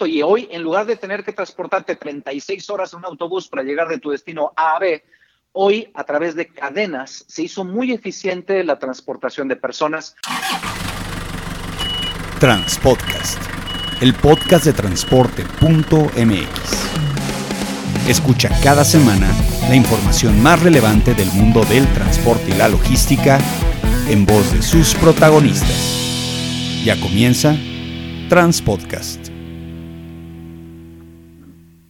[0.00, 3.88] Y hoy, en lugar de tener que transportarte 36 horas en un autobús para llegar
[3.88, 5.04] de tu destino A a B,
[5.52, 10.16] hoy a través de cadenas se hizo muy eficiente la transportación de personas.
[12.40, 13.40] Transpodcast,
[14.02, 16.48] el podcast de transporte.mx.
[18.08, 19.30] Escucha cada semana
[19.68, 23.38] la información más relevante del mundo del transporte y la logística
[24.08, 26.82] en voz de sus protagonistas.
[26.84, 27.56] Ya comienza
[28.28, 29.23] Transpodcast.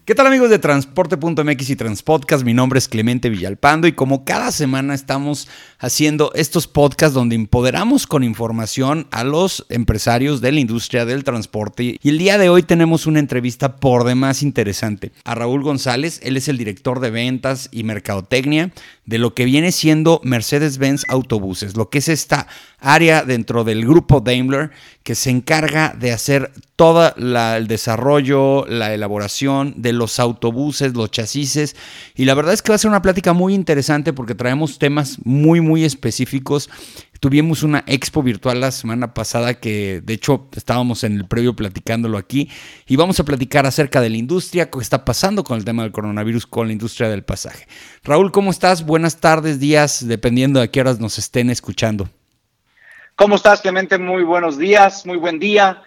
[0.07, 2.45] ¿Qué tal amigos de Transporte.mx y Transpodcast?
[2.45, 5.49] Mi nombre es Clemente Villalpando y como cada semana estamos
[5.85, 11.99] haciendo estos podcasts donde empoderamos con información a los empresarios de la industria del transporte.
[12.03, 16.21] Y el día de hoy tenemos una entrevista por demás interesante a Raúl González.
[16.23, 18.73] Él es el director de ventas y mercadotecnia
[19.05, 22.47] de lo que viene siendo Mercedes-Benz Autobuses, lo que es esta
[22.79, 24.71] área dentro del grupo Daimler
[25.03, 31.77] que se encarga de hacer todo el desarrollo, la elaboración de los autobuses, los chasis.
[32.17, 35.19] Y la verdad es que va a ser una plática muy interesante porque traemos temas
[35.25, 36.69] muy, muy específicos.
[37.19, 42.19] Tuvimos una expo virtual la semana pasada que de hecho estábamos en el previo platicándolo
[42.19, 42.51] aquí
[42.87, 45.93] y vamos a platicar acerca de la industria, qué está pasando con el tema del
[45.93, 47.67] coronavirus con la industria del pasaje.
[48.03, 48.85] Raúl, ¿cómo estás?
[48.85, 52.11] Buenas tardes, días, dependiendo de qué horas nos estén escuchando.
[53.17, 53.97] ¿Cómo estás, Clemente?
[53.97, 55.83] Muy buenos días, muy buen día.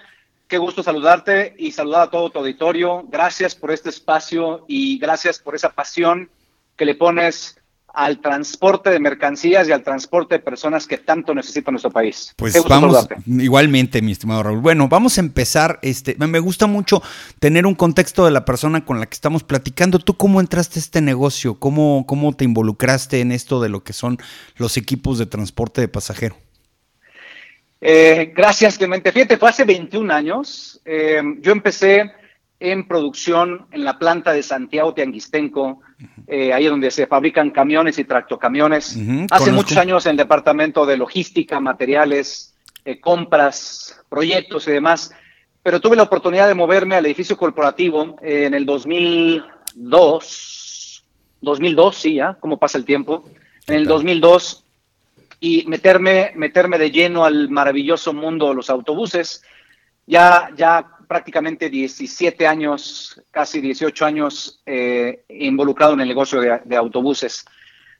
[0.48, 3.06] Qué gusto saludarte y saludar a todo tu auditorio.
[3.10, 6.30] Gracias por este espacio y gracias por esa pasión
[6.78, 7.60] que le pones
[7.94, 12.34] al transporte de mercancías y al transporte de personas que tanto necesita nuestro país.
[12.36, 14.60] Pues vamos, igualmente, mi estimado Raúl.
[14.60, 15.80] Bueno, vamos a empezar.
[15.82, 17.02] Este, me gusta mucho
[17.40, 20.00] tener un contexto de la persona con la que estamos platicando.
[20.00, 21.56] ¿Tú cómo entraste a este negocio?
[21.56, 24.18] ¿Cómo, cómo te involucraste en esto de lo que son
[24.58, 26.38] los equipos de transporte de pasajero?
[27.82, 29.12] Eh, gracias, Clemente.
[29.12, 30.82] Fíjate, fue hace 21 años.
[30.86, 32.12] Eh, yo empecé
[32.60, 35.82] en producción en la planta de Santiago Tianguistenco,
[36.28, 38.98] eh, ahí donde se fabrican camiones y tractocamiones.
[39.32, 42.56] hace muchos años en el departamento de logística, materiales,
[43.02, 45.12] compras, proyectos y demás.
[45.62, 51.04] Pero tuve la oportunidad de moverme al edificio corporativo en el 2002.
[51.42, 53.26] 2002, sí, ya, cómo pasa el tiempo.
[53.68, 54.64] En el 2002
[55.40, 59.44] y meterme, meterme de lleno al maravilloso mundo de los autobuses.
[60.06, 67.46] Ya, ya prácticamente 17 años, casi 18 años eh, involucrado en el negocio de, autobuses.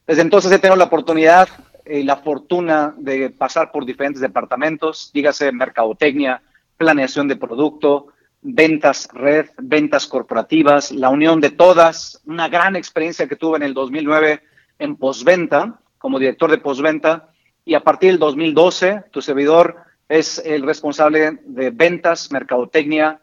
[0.06, 1.48] Desde entonces he tenido la oportunidad
[1.86, 6.42] y la fortuna de pasar por diferentes departamentos, dígase mercadotecnia,
[6.76, 8.08] planeación de producto,
[8.42, 13.74] ventas red, ventas corporativas, la unión de todas, una gran experiencia que tuve en el
[13.74, 14.42] 2009
[14.78, 17.30] en postventa, como director de postventa
[17.64, 23.20] y a partir del 2012 tu servidor es el responsable de ventas, mercadotecnia,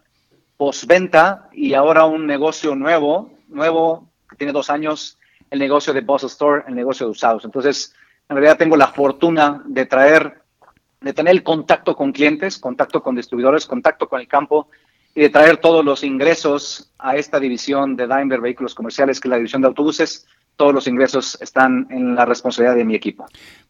[0.58, 5.18] postventa y ahora un negocio nuevo, nuevo que tiene dos años,
[5.50, 7.44] el negocio de Boss Store, el negocio de usados.
[7.46, 7.94] Entonces,
[8.30, 10.42] en realidad tengo la fortuna de traer,
[11.02, 14.70] de tener el contacto con clientes, contacto con distribuidores, contacto con el campo
[15.14, 19.30] y de traer todos los ingresos a esta división de Daimler Vehículos Comerciales, que es
[19.30, 23.26] la división de autobuses, todos los ingresos están en la responsabilidad de mi equipo.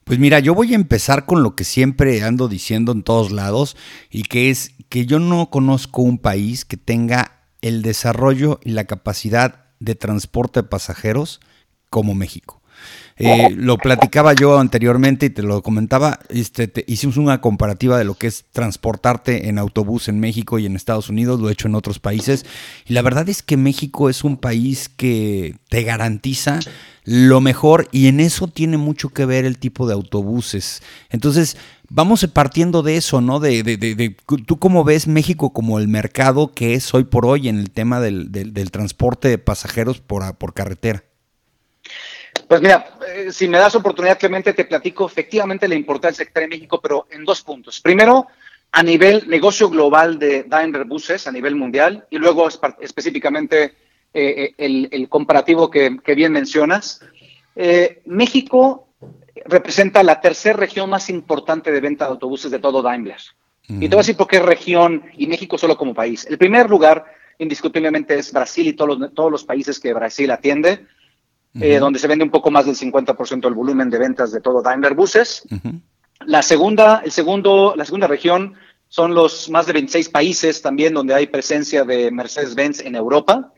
[0.06, 3.76] Pues mira, yo voy a empezar con lo que siempre ando diciendo en todos lados
[4.12, 8.84] y que es que yo no conozco un país que tenga el desarrollo y la
[8.84, 11.40] capacidad de transporte de pasajeros
[11.90, 12.62] como México.
[13.18, 18.16] Eh, lo platicaba yo anteriormente y te lo comentaba, este, hicimos una comparativa de lo
[18.16, 21.76] que es transportarte en autobús en México y en Estados Unidos, lo he hecho en
[21.76, 22.46] otros países,
[22.86, 26.60] y la verdad es que México es un país que te garantiza
[27.06, 30.82] lo mejor y en eso tiene mucho que ver el tipo de autobuses.
[31.10, 31.56] Entonces,
[31.88, 33.40] vamos partiendo de eso, ¿no?
[33.40, 37.48] De, de, de, tú cómo ves México como el mercado que es hoy por hoy
[37.48, 41.04] en el tema del, del transporte de pasajeros por, por carretera.
[42.48, 46.50] Pues mira, eh, si me das oportunidad, Clemente, te platico efectivamente la importancia sector en
[46.50, 47.82] México, pero en dos puntos.
[47.82, 48.28] Primero,
[48.72, 52.48] a nivel negocio global de Daimler Buses, a nivel mundial, y luego
[52.80, 53.74] específicamente
[54.14, 57.02] eh, eh, el, comparativo que, bien mencionas.
[58.06, 58.90] México
[59.46, 63.18] representa la tercera región más importante de venta de autobuses de todo Daimler.
[63.68, 66.26] Y te voy a decir por qué región y México solo como país.
[66.30, 67.06] El primer lugar,
[67.40, 70.86] indiscutiblemente, es Brasil y todos los, todos los países que Brasil atiende.
[71.62, 74.62] Eh, donde se vende un poco más del 50% del volumen de ventas de todo
[74.62, 75.44] Daimler Buses.
[76.26, 78.56] La segunda, el segundo, la segunda región
[78.90, 83.54] son los más de 26 países también donde hay presencia de Mercedes-Benz en Europa.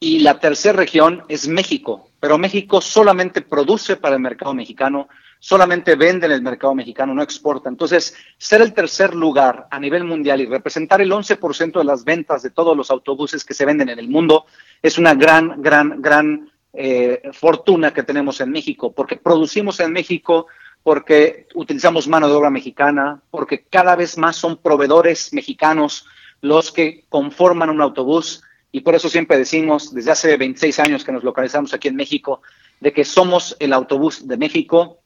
[0.00, 5.08] Y la tercera región es México, pero México solamente produce para el mercado mexicano,
[5.40, 7.68] solamente vende en el mercado mexicano, no exporta.
[7.68, 12.42] Entonces, ser el tercer lugar a nivel mundial y representar el 11% de las ventas
[12.42, 14.46] de todos los autobuses que se venden en el mundo
[14.82, 20.46] es una gran, gran, gran eh, fortuna que tenemos en México, porque producimos en México,
[20.82, 26.06] porque utilizamos mano de obra mexicana, porque cada vez más son proveedores mexicanos
[26.40, 28.42] los que conforman un autobús.
[28.70, 32.42] Y por eso siempre decimos, desde hace 26 años que nos localizamos aquí en México,
[32.80, 34.98] de que somos el autobús de México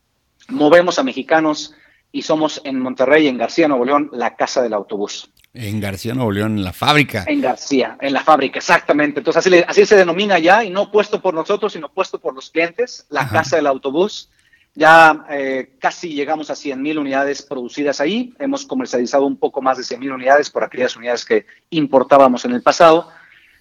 [0.49, 1.75] movemos a mexicanos
[2.11, 5.33] y somos en Monterrey, en García, Nuevo León, la casa del autobús.
[5.55, 7.25] En García, Nuevo León, en la fábrica.
[7.27, 9.21] En García, en la fábrica, exactamente.
[9.21, 12.51] Entonces así, así se denomina ya, y no puesto por nosotros, sino puesto por los
[12.51, 14.31] clientes, la casa del autobús.
[14.75, 18.33] Ya eh, casi llegamos a 100 mil unidades producidas ahí.
[18.39, 22.53] Hemos comercializado un poco más de 100 mil unidades por aquellas unidades que importábamos en
[22.53, 23.11] el pasado.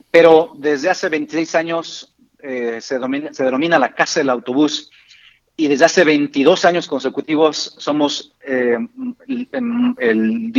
[0.10, 3.00] Pero desde hace 26 años eh, se,
[3.34, 4.92] se denomina la casa del autobús
[5.62, 8.80] y desde hace 22 años consecutivos somos eh,
[9.28, 10.52] el,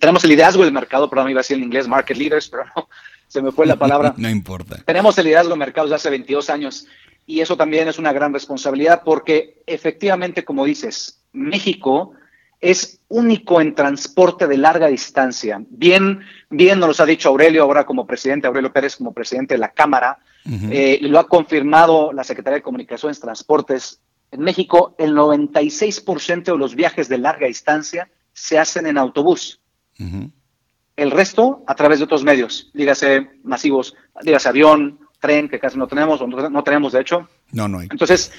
[0.00, 2.88] tenemos el liderazgo del mercado, perdón, iba a decir en inglés market leaders, pero no,
[3.28, 4.14] se me fue la palabra.
[4.18, 4.82] no importa.
[4.84, 6.86] Tenemos el liderazgo del mercado desde hace 22 años
[7.24, 12.14] y eso también es una gran responsabilidad porque efectivamente, como dices, México
[12.60, 15.62] es único en transporte de larga distancia.
[15.70, 16.18] Bien,
[16.50, 19.70] bien nos lo ha dicho Aurelio ahora como presidente, Aurelio Pérez como presidente de la
[19.70, 26.58] Cámara, eh, lo ha confirmado la Secretaría de Comunicaciones, Transportes en México, el 96% de
[26.58, 29.60] los viajes de larga distancia se hacen en autobús.
[30.96, 35.88] El resto a través de otros medios, dígase masivos, dígase avión, tren, que casi no
[35.88, 37.28] tenemos, o no, tenemos de hecho.
[37.52, 37.88] No, no hay.
[37.90, 38.32] Entonces,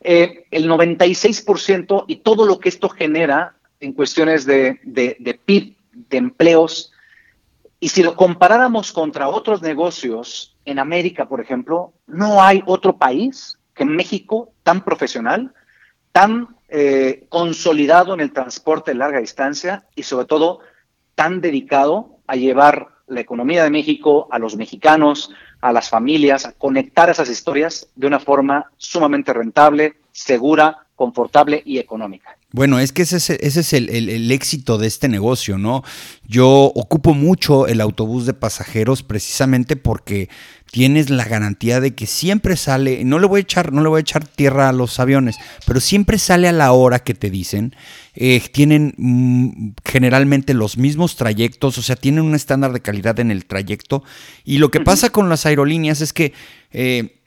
[0.00, 5.76] eh, el 96% y todo lo que esto genera en cuestiones de, de, de PIB,
[5.92, 6.92] de empleos,
[7.80, 13.57] y si lo comparáramos contra otros negocios en América, por ejemplo, no hay otro país
[13.78, 15.54] que México, tan profesional,
[16.10, 20.60] tan eh, consolidado en el transporte de larga distancia y sobre todo
[21.14, 25.30] tan dedicado a llevar la economía de México a los mexicanos,
[25.60, 31.78] a las familias, a conectar esas historias de una forma sumamente rentable, segura, confortable y
[31.78, 32.37] económica.
[32.50, 35.84] Bueno, es que ese, es el, éxito de este negocio, ¿no?
[36.26, 40.30] Yo ocupo mucho el autobús de pasajeros precisamente porque
[40.70, 43.98] tienes la garantía de que siempre sale, no le voy a echar, no le voy
[43.98, 45.36] a echar tierra a los aviones,
[45.66, 47.76] pero siempre sale a la hora que te dicen.
[48.14, 53.30] Eh, tienen mm, generalmente los mismos trayectos, o sea, tienen un estándar de calidad en
[53.30, 54.04] el trayecto.
[54.44, 56.32] Y lo que pasa con las aerolíneas es que
[56.72, 57.17] eh,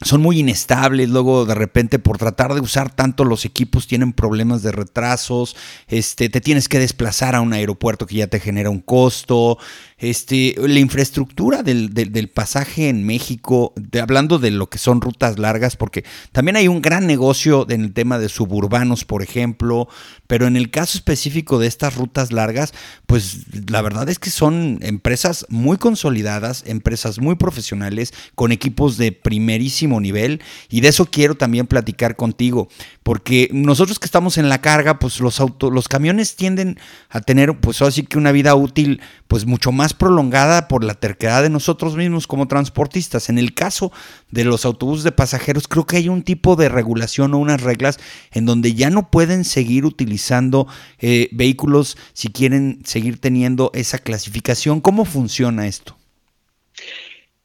[0.00, 4.62] son muy inestables, luego de repente por tratar de usar tanto los equipos tienen problemas
[4.62, 5.56] de retrasos,
[5.88, 9.58] este, te tienes que desplazar a un aeropuerto que ya te genera un costo,
[9.98, 16.04] este, la infraestructura del, pasaje en México, hablando de lo que son rutas largas, porque
[16.30, 19.88] también hay un gran negocio en el tema de suburbanos, por ejemplo,
[20.26, 22.72] pero en el caso específico de estas rutas largas,
[23.06, 29.10] pues la verdad es que son empresas muy consolidadas, empresas muy profesionales, con equipos de
[29.10, 32.68] primerísimo nivel, y de eso quiero también platicar contigo,
[33.02, 36.78] porque nosotros que estamos en la carga, pues los autos, los camiones tienden
[37.08, 41.42] a tener, pues así que una vida útil, pues mucho más prolongada por la terquedad
[41.42, 43.28] de nosotros mismos como transportistas.
[43.28, 43.92] En el caso
[44.30, 47.98] de los autobuses de pasajeros, creo que hay un tipo de regulación o unas reglas
[48.32, 50.66] en donde ya no pueden seguir utilizando
[50.98, 54.80] eh, vehículos si quieren seguir teniendo esa clasificación.
[54.80, 55.96] ¿Cómo funciona esto?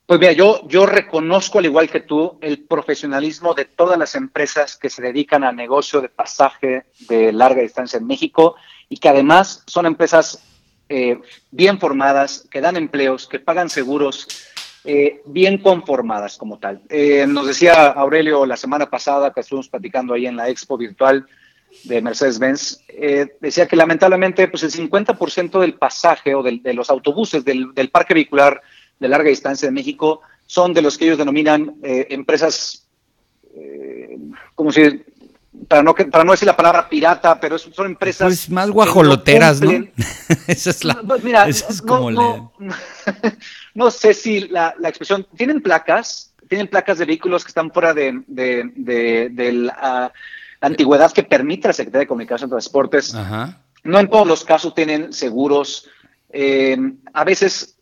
[0.05, 4.75] Pues mira, yo, yo reconozco, al igual que tú, el profesionalismo de todas las empresas
[4.75, 8.55] que se dedican al negocio de pasaje de larga distancia en México
[8.89, 10.43] y que además son empresas
[10.89, 14.27] eh, bien formadas, que dan empleos, que pagan seguros,
[14.83, 16.81] eh, bien conformadas como tal.
[16.89, 21.25] Eh, nos decía Aurelio la semana pasada que estuvimos platicando ahí en la expo virtual
[21.85, 22.85] de Mercedes-Benz,
[23.41, 28.13] decía que lamentablemente pues el 50% del pasaje o de los autobuses del, del, parque
[28.13, 28.61] vehicular
[28.99, 32.87] de larga distancia de México son de los que ellos denominan empresas,
[34.53, 35.03] como si
[35.67, 38.27] para no, para no decir la palabra pirata, pero son empresas.
[38.27, 39.71] Pues más guajoloteras, ¿no?
[40.47, 40.95] esa es la.
[40.95, 42.53] Pues mira, es como no,
[43.73, 45.25] no, sé si la, la, expresión.
[45.35, 50.11] Tienen placas, tienen placas de vehículos que están fuera de, de, de, la,
[50.61, 53.13] antigüedad que permite la Secretaría de Comunicación y Transportes.
[53.13, 53.61] Ajá.
[53.83, 55.89] No en todos los casos tienen seguros.
[56.29, 56.77] Eh,
[57.13, 57.77] a veces,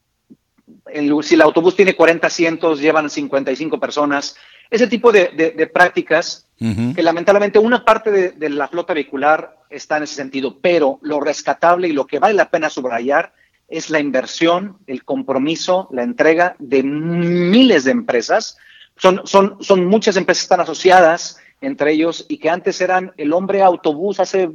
[1.21, 4.35] si el autobús tiene 40 asientos, llevan 55 personas.
[4.71, 6.47] Ese tipo de prácticas
[6.95, 11.87] que lamentablemente una parte de, la flota vehicular está en ese sentido, pero lo rescatable
[11.87, 13.33] y lo que vale la pena subrayar
[13.67, 18.57] es la inversión, el compromiso, la entrega de miles de empresas.
[18.95, 23.33] Son, son, son muchas empresas que están asociadas entre ellos y que antes eran el
[23.33, 24.51] hombre autobús hace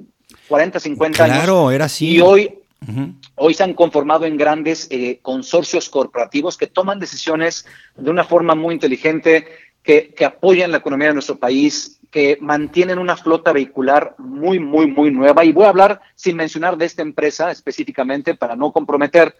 [0.49, 1.37] 40, 50 años.
[1.39, 2.09] Claro, era así.
[2.09, 2.59] Y hoy,
[3.35, 8.55] hoy se han conformado en grandes eh, consorcios corporativos que toman decisiones de una forma
[8.55, 9.49] muy inteligente,
[9.87, 14.89] que, que apoyan la economía de nuestro país, que mantienen una flota vehicular muy, muy,
[14.89, 15.45] muy nueva.
[15.45, 19.37] Y voy a hablar sin mencionar de esta empresa específicamente para no comprometer,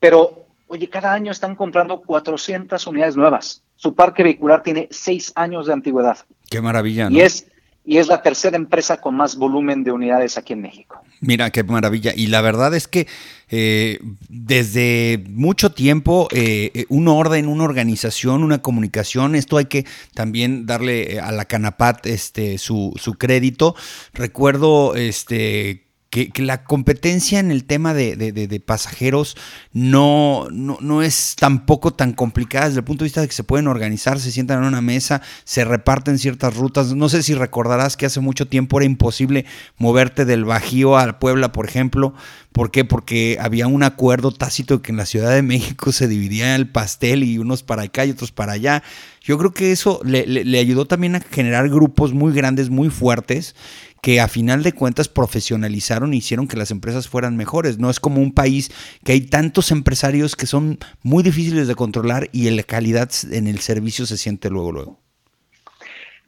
[0.00, 3.62] pero oye, cada año están comprando 400 unidades nuevas.
[3.76, 6.18] Su parque vehicular tiene seis años de antigüedad.
[6.50, 7.08] Qué maravilla.
[7.08, 7.16] ¿no?
[7.16, 7.46] Y es
[7.88, 11.00] y es la tercera empresa con más volumen de unidades aquí en México.
[11.22, 12.12] Mira, qué maravilla.
[12.14, 13.06] Y la verdad es que
[13.48, 20.66] eh, desde mucho tiempo eh, un orden, una organización, una comunicación, esto hay que también
[20.66, 23.74] darle eh, a la Canapat este, su, su crédito.
[24.12, 29.36] Recuerdo este que, la competencia en el tema de, pasajeros
[29.72, 33.68] no, no, es tampoco tan complicada desde el punto de vista de que se pueden
[33.68, 36.94] organizar, se sientan en una mesa, se reparten ciertas rutas.
[36.94, 39.44] No sé si recordarás que hace mucho tiempo era imposible
[39.76, 42.14] moverte del Bajío a Puebla, por ejemplo.
[42.52, 42.84] ¿Por qué?
[42.84, 47.22] Porque había un acuerdo tácito que en la Ciudad de México se dividía el pastel
[47.22, 48.82] y unos para acá y otros para allá.
[49.20, 53.54] Yo creo que eso le ayudó también a generar grupos muy grandes, muy fuertes
[54.02, 57.78] que a final de cuentas profesionalizaron e hicieron que las empresas fueran mejores.
[57.78, 58.70] No es como un país
[59.04, 63.58] que hay tantos empresarios que son muy difíciles de controlar y la calidad en el
[63.60, 65.00] servicio se siente luego, luego.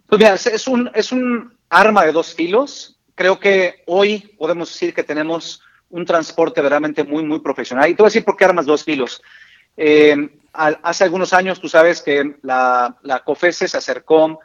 [0.07, 2.99] Pues mira, es un, es un arma de dos filos.
[3.15, 7.89] Creo que hoy podemos decir que tenemos un transporte verdaderamente muy, muy profesional.
[7.89, 9.23] Y te voy a decir por qué armas dos filos.
[9.77, 13.23] Eh, hace algunos años, tú sabes que la, la
[13.53, 14.41] se acercó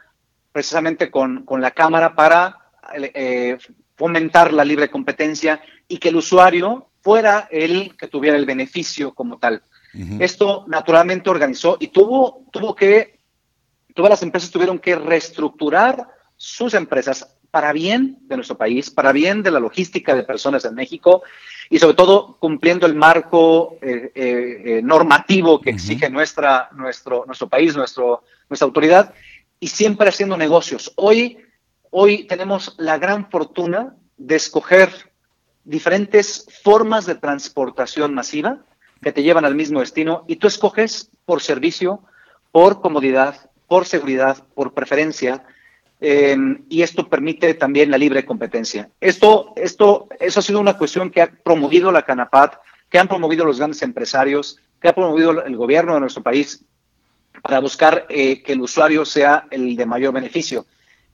[0.52, 3.58] precisamente con, con la Cámara para eh,
[3.96, 9.38] fomentar la libre competencia y que el usuario fuera el que tuviera el beneficio como
[9.38, 9.62] tal.
[10.20, 13.20] Esto naturalmente organizó y tuvo, tuvo que,
[13.94, 19.42] todas las empresas tuvieron que reestructurar sus empresas para bien de nuestro país, para bien
[19.42, 21.22] de la logística de personas en México
[21.70, 27.74] y sobre todo cumpliendo el marco eh, eh, normativo que exige nuestra, nuestro, nuestro país,
[27.74, 29.14] nuestro, nuestra autoridad
[29.58, 30.92] y siempre haciendo negocios.
[30.96, 31.38] Hoy
[31.90, 34.90] Hoy tenemos la gran fortuna de escoger
[35.64, 38.64] diferentes formas de transportación masiva
[39.02, 42.02] que te llevan al mismo destino y tú escoges por servicio,
[42.52, 45.44] por comodidad, por seguridad, por preferencia,
[46.00, 48.90] em, y esto permite también la libre competencia.
[49.00, 52.54] Esto, esto, eso ha sido una cuestión que ha promovido la Canapat,
[52.88, 56.64] que han promovido los grandes empresarios, que ha promovido el gobierno de nuestro país
[57.42, 60.66] para buscar eh, que el usuario sea el de mayor beneficio.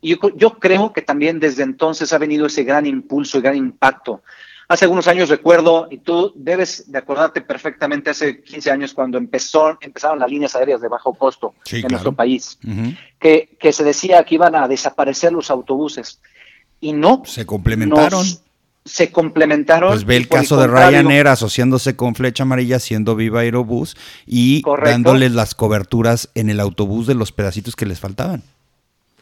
[0.04, 4.23] Y yo, creo que también desde entonces ha venido ese gran impulso y gran impacto.
[4.66, 9.78] Hace algunos años recuerdo, y tú debes de acordarte perfectamente, hace 15 años cuando empezó,
[9.80, 12.59] empezaron las líneas aéreas de bajo costo en nuestro país,
[13.21, 16.18] que, que, se decía que iban a desaparecer los autobuses.
[16.80, 17.23] Y no.
[17.25, 18.26] Se complementaron.
[18.85, 19.90] se complementaron.
[19.90, 25.30] Pues ve el caso de Ryanair asociándose con Flecha Amarilla, siendo Viva Aerobús y dándoles
[25.30, 28.42] las coberturas en el autobús de los pedacitos que les faltaban.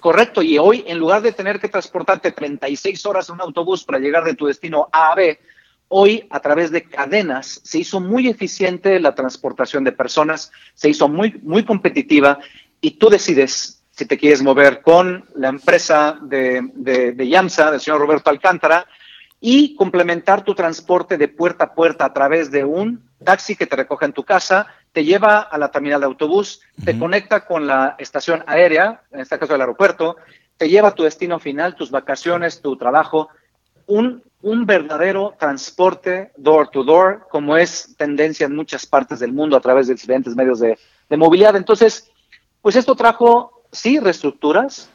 [0.00, 3.98] Correcto, y hoy en lugar de tener que transportarte 36 horas en un autobús para
[3.98, 5.38] llegar de tu destino A a B,
[5.88, 11.08] hoy a través de cadenas se hizo muy eficiente la transportación de personas, se hizo
[11.08, 12.38] muy, muy competitiva
[12.80, 17.80] y tú decides si te quieres mover con la empresa de, de, de YAMSA, del
[17.80, 18.86] señor Roberto Alcántara,
[19.40, 23.76] y complementar tu transporte de puerta a puerta a través de un taxi que te
[23.76, 27.94] recoge en tu casa, te lleva a la terminal de autobús, te conecta con la
[27.98, 30.16] estación aérea, en este caso el aeropuerto,
[30.56, 33.28] te lleva a tu destino final, tus vacaciones, tu trabajo,
[33.86, 39.56] un, un verdadero transporte door to door, como es tendencia en muchas partes del mundo
[39.56, 41.56] a través de diferentes medios de, de movilidad.
[41.56, 42.10] Entonces,
[42.62, 44.90] pues esto trajo, sí, reestructuras,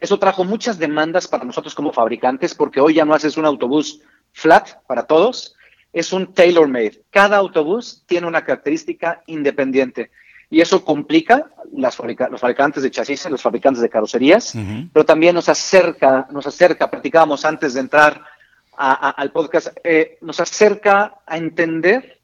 [0.00, 4.00] eso trajo muchas demandas para nosotros como fabricantes, porque hoy ya no haces un autobús
[4.32, 5.54] flat para todos,
[5.98, 7.02] es un tailor-made.
[7.10, 10.10] Cada autobús tiene una característica independiente
[10.50, 14.54] y eso complica las los fabricantes de chasis, los fabricantes de carrocerías,
[14.92, 18.24] pero también nos acerca, nos acerca, platicábamos antes de entrar
[18.76, 22.20] al podcast, eh, nos acerca a entender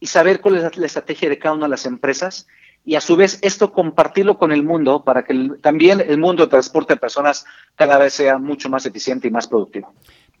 [0.00, 2.46] y saber cuál es la estrategia de cada una de las empresas
[2.84, 6.50] y a su vez esto compartirlo con el mundo para que también el mundo de
[6.50, 9.92] transporte de personas cada vez sea mucho más eficiente y más productivo.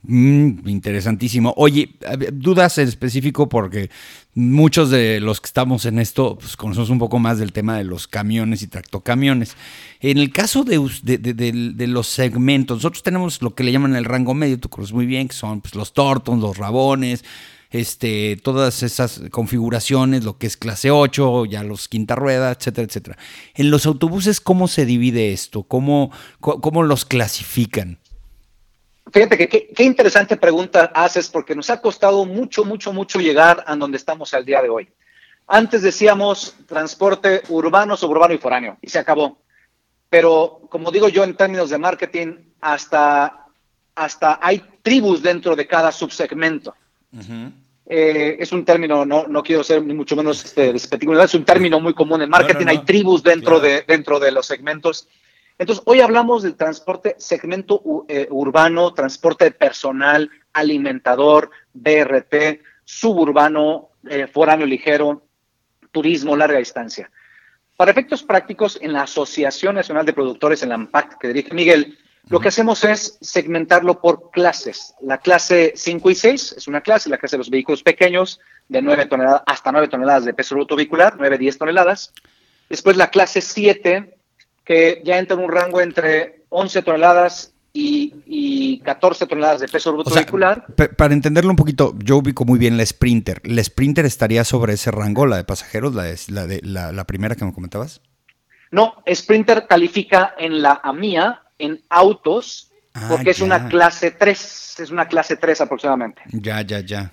[0.02, 1.52] Mm, interesantísimo.
[1.56, 1.96] Oye,
[2.32, 3.90] dudas en específico porque
[4.34, 7.84] muchos de los que estamos en esto pues, conocemos un poco más del tema de
[7.84, 9.56] los camiones y tractocamiones.
[10.00, 14.34] En el caso de, de, los segmentos, nosotros tenemos lo que le llaman el rango
[14.34, 17.24] medio, tú conoces muy bien, que son pues, los Tortons, los Rabones,
[17.70, 23.18] este, todas esas configuraciones, lo que es clase 8, ya los quinta rueda, etcétera, etcétera.
[23.54, 25.64] En los autobuses, ¿cómo se divide esto?
[25.64, 27.98] ¿Cómo, cómo los clasifican?
[29.12, 33.76] Fíjate que qué interesante pregunta haces porque nos ha costado mucho, mucho, mucho llegar a
[33.76, 34.88] donde estamos al día de hoy.
[35.46, 39.38] Antes decíamos transporte urbano, suburbano y foráneo y se acabó.
[40.10, 43.46] Pero como digo yo en términos de marketing, hasta,
[43.94, 46.74] hasta hay tribus dentro de cada subsegmento.
[47.86, 51.80] Eh, es un término, no, no quiero ser ni mucho menos este, es un término
[51.80, 55.08] muy común en marketing, hay tribus dentro, de, dentro de los segmentos.
[55.58, 64.66] Entonces, hoy hablamos del transporte segmento eh, urbano, transporte personal, alimentador, BRT, suburbano, eh, foráneo
[64.66, 65.26] ligero,
[65.90, 67.10] turismo, larga distancia.
[67.76, 71.98] Para efectos prácticos, en la Asociación Nacional de Productores, en la AMPAC, que dirige Miguel,
[72.28, 74.94] lo que hacemos es segmentarlo por clases.
[75.00, 78.38] La clase 5 y 6 es una clase, la clase de los vehículos pequeños,
[78.68, 82.12] de 9 toneladas hasta 9 toneladas de peso bruto vehicular, 9, 10 toneladas.
[82.68, 84.17] Después la clase 7,
[84.68, 90.10] que ya entra en un rango entre 11 toneladas y, 14 toneladas de peso bruto
[90.10, 90.66] vehicular.
[90.96, 93.40] Para entenderlo un poquito, yo ubico muy bien la Sprinter.
[93.44, 97.46] ¿La Sprinter estaría sobre ese rango, la de pasajeros, la, la, de, la, primera que
[97.46, 98.02] me comentabas?
[98.70, 104.90] No, Sprinter califica en la AMIA en autos ah, porque es una clase 3, es
[104.90, 106.22] una clase 3 aproximadamente.
[106.32, 107.12] Ya, ya, ya.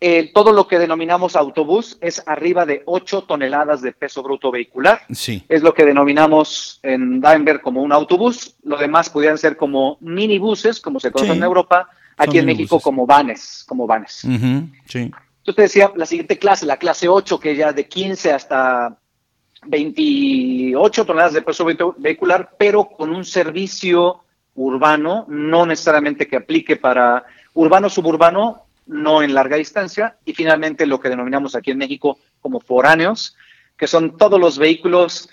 [0.00, 5.02] Eh, todo lo que denominamos autobús es arriba de 8 toneladas de peso bruto vehicular.
[5.10, 5.44] Sí.
[5.48, 8.56] Es lo que denominamos en Daimler como un autobús.
[8.64, 11.88] Lo demás podrían ser como minibuses, como se conoce en Europa.
[12.16, 14.26] Aquí en México como vanes, como vanes.
[14.86, 14.98] Sí.
[14.98, 18.96] Entonces te decía, la siguiente clase, la clase 8, que ya de 15 hasta
[19.66, 21.66] 28 toneladas de peso
[21.96, 24.20] vehicular, pero con un servicio
[24.54, 31.00] urbano, no necesariamente que aplique para urbano, suburbano, no en larga distancia, y finalmente lo
[31.00, 33.36] que denominamos aquí en México como foráneos,
[33.76, 35.30] que son todos los vehículos,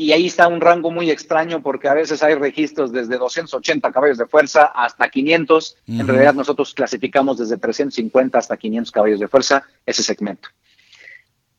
[0.00, 4.16] y ahí está un rango muy extraño porque a veces hay registros desde 280 caballos
[4.16, 9.62] de fuerza hasta 500, en realidad nosotros clasificamos desde 350 hasta 500 caballos de fuerza
[9.84, 10.48] ese segmento.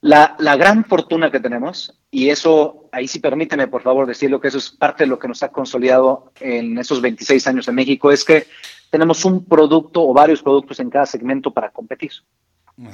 [0.03, 4.47] La, la, gran fortuna que tenemos, y eso, ahí sí permíteme por favor decirlo, que
[4.47, 8.11] eso es parte de lo que nos ha consolidado en esos 26 años en México,
[8.11, 8.47] es que
[8.91, 12.11] tenemos un producto o varios productos en cada segmento para competir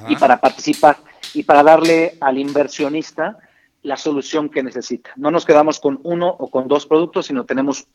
[0.08, 0.98] y para participar
[1.34, 3.38] y para darle al inversionista
[3.84, 5.10] la solución que necesita.
[5.16, 7.88] No nos quedamos con uno o con dos productos, sino tenemos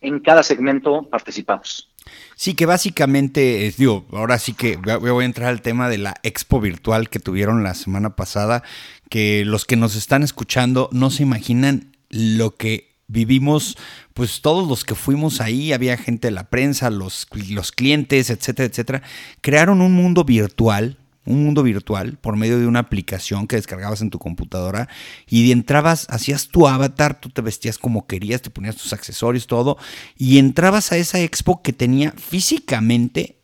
[0.00, 1.90] en cada segmento participamos.
[2.34, 6.60] Sí, que básicamente, digo, ahora sí que voy a entrar al tema de la expo
[6.60, 8.62] virtual que tuvieron la semana pasada,
[9.10, 13.76] que los que nos están escuchando no se imaginan lo que vivimos,
[14.14, 18.68] pues todos los que fuimos ahí, había gente de la prensa, los, los clientes, etcétera,
[18.68, 19.02] etcétera,
[19.40, 20.96] crearon un mundo virtual,
[21.26, 24.88] un mundo virtual por medio de una aplicación que descargabas en tu computadora
[25.28, 29.76] y entrabas, hacías tu avatar, tú te vestías como querías, te ponías tus accesorios, todo,
[30.16, 33.40] y entrabas a esa expo que tenía físicamente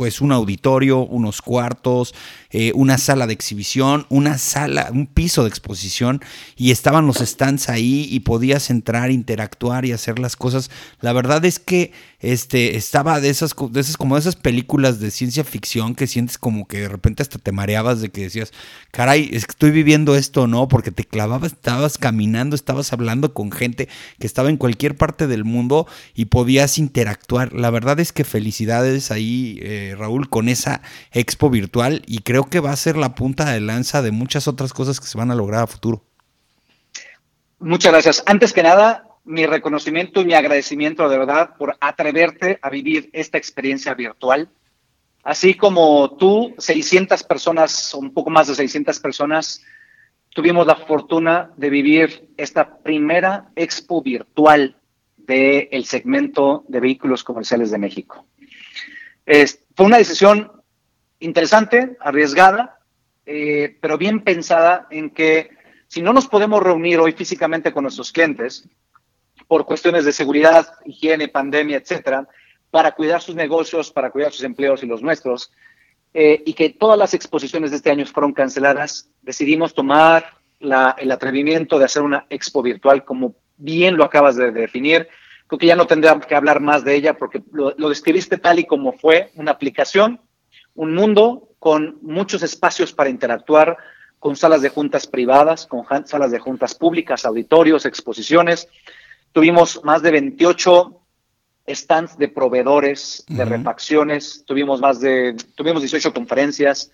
[0.00, 2.14] pues un auditorio, unos cuartos,
[2.52, 6.22] eh, una sala de exhibición, una sala, un piso de exposición
[6.56, 10.70] y estaban los stands ahí y podías entrar, interactuar y hacer las cosas.
[11.02, 15.10] La verdad es que este, estaba de esas, de esas, como de esas películas de
[15.10, 18.52] ciencia ficción que sientes como que de repente hasta te mareabas de que decías,
[18.90, 20.66] caray, es que estoy viviendo esto, ¿no?
[20.68, 25.44] Porque te clavabas, estabas caminando, estabas hablando con gente que estaba en cualquier parte del
[25.44, 27.52] mundo y podías interactuar.
[27.52, 29.58] La verdad es que felicidades ahí.
[29.94, 34.02] Raúl, con esa expo virtual y creo que va a ser la punta de lanza
[34.02, 36.04] de muchas otras cosas que se van a lograr a futuro.
[37.58, 38.22] Muchas gracias.
[38.26, 43.38] Antes que nada, mi reconocimiento y mi agradecimiento de verdad por atreverte a vivir esta
[43.38, 44.48] experiencia virtual.
[45.22, 49.62] Así como tú, 600 personas, un poco más de 600 personas,
[50.30, 54.76] tuvimos la fortuna de vivir esta primera expo virtual
[55.18, 58.24] del segmento de vehículos comerciales de México
[59.76, 60.50] fue una decisión
[61.20, 62.78] interesante, arriesgada,
[63.26, 65.50] eh, pero bien pensada en que
[65.86, 68.68] si no nos podemos reunir hoy físicamente con nuestros clientes
[69.46, 72.28] por cuestiones de seguridad, higiene, pandemia, etcétera,
[72.70, 75.50] para cuidar sus negocios, para cuidar sus empleos y los nuestros,
[76.14, 81.78] eh, y que todas las exposiciones de este año fueron canceladas, decidimos tomar el atrevimiento
[81.78, 85.08] de hacer una expo virtual, como bien lo acabas de definir,
[85.50, 88.66] Creo que ya no tendríamos que hablar más de ella porque lo, describiste tal y
[88.66, 90.20] como fue, una aplicación,
[90.76, 93.76] un mundo con muchos espacios para interactuar,
[94.20, 98.68] con salas de juntas privadas, con salas de juntas públicas, auditorios, exposiciones.
[99.32, 101.00] Tuvimos más de 28
[101.66, 106.92] stands de proveedores, de refacciones, tuvimos más de, tuvimos 18 conferencias,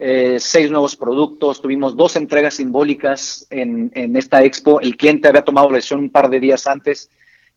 [0.00, 5.44] eh, seis nuevos productos, tuvimos dos entregas simbólicas en, en esta expo, el cliente había
[5.44, 7.08] tomado la decisión un par de días antes,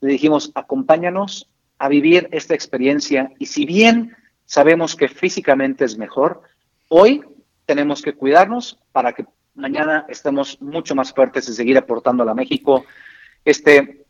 [0.01, 6.41] le dijimos, acompáñanos a vivir esta experiencia y si bien sabemos que físicamente es mejor,
[6.89, 7.21] hoy
[7.65, 12.85] tenemos que cuidarnos para que mañana estemos mucho más fuertes y seguir aportando a México
[13.43, 14.05] este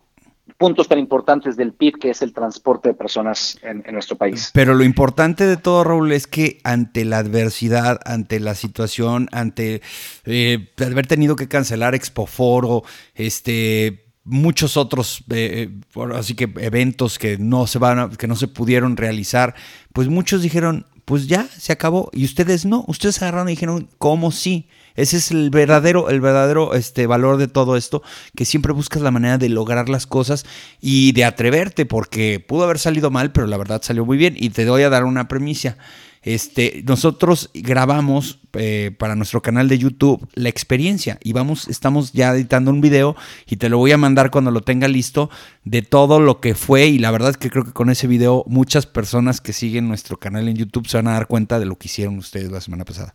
[0.58, 4.52] puntos tan importantes del PIB que es el transporte de personas en, nuestro país.
[4.54, 9.82] Pero lo importante de todo, Raúl, es que ante la adversidad, ante la situación, ante
[10.26, 12.84] eh, haber tenido que cancelar Expoforo,
[13.16, 18.48] este muchos otros eh, eh, así que eventos que no se van que no se
[18.48, 19.56] pudieron realizar,
[19.94, 24.32] pues muchos dijeron, pues ya se acabó y ustedes no, ustedes agarraron y dijeron, ¿cómo
[24.32, 24.68] sí?
[24.96, 28.02] Ese es el verdadero, el verdadero este, valor de todo esto,
[28.36, 30.46] que siempre buscas la manera de lograr las cosas
[30.82, 34.36] y de atreverte, porque pudo haber salido mal, pero la verdad salió muy bien.
[34.38, 35.78] Y te doy a dar una premisa.
[36.26, 42.32] Este, nosotros grabamos eh, para nuestro canal de YouTube la experiencia y vamos, estamos ya
[42.32, 45.30] editando un video y te lo voy a mandar cuando lo tenga listo
[45.66, 48.44] de todo lo que fue y la verdad es que creo que con ese video
[48.48, 51.76] muchas personas que siguen nuestro canal en YouTube se van a dar cuenta de lo
[51.76, 53.14] que hicieron ustedes la semana pasada.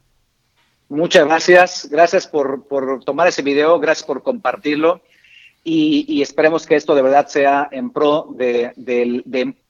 [0.88, 2.64] Muchas gracias, gracias por,
[3.04, 5.02] tomar ese video, gracias por compartirlo
[5.64, 8.72] y, esperemos que esto de verdad sea en pro de,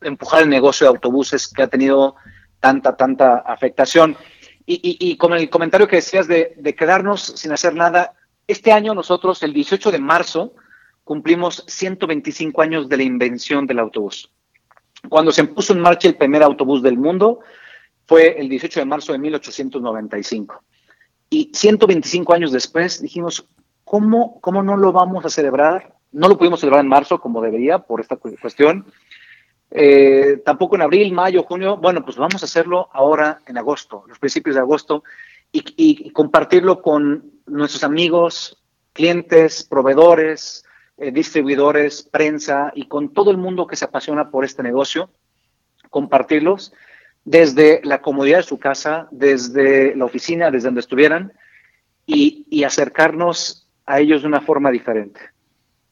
[0.03, 2.17] empujar el negocio de autobuses que ha tenido
[2.61, 4.17] tanta, tanta afectación.
[4.67, 8.13] Y, y, con el comentario que decías de, de quedarnos sin hacer nada,
[8.47, 10.55] este año nosotros, el 18 de marzo,
[11.03, 14.31] cumplimos 125 años de la invención del autobús.
[15.09, 17.41] Cuando se puso en marcha el primer autobús del mundo,
[18.07, 20.63] fue el 18 de marzo de 1895.
[21.31, 23.47] Y 125 años después dijimos,
[23.85, 25.95] ¿cómo, ¿cómo no lo vamos a celebrar?
[26.13, 28.87] No lo pudimos celebrar en marzo como debería por esta cuestión.
[29.71, 31.77] Eh, tampoco en abril, mayo, junio.
[31.77, 35.05] Bueno, pues vamos a hacerlo ahora en agosto, los principios de agosto,
[35.53, 40.65] y, compartirlo con nuestros amigos, clientes, proveedores,
[40.97, 45.11] eh, distribuidores, prensa y con todo el mundo que se apasiona por este negocio,
[45.89, 46.73] compartirlos
[47.25, 51.33] desde la comodidad de su casa, desde la oficina, desde donde estuvieran,
[52.07, 55.21] y, acercarnos a ellos de una forma diferente.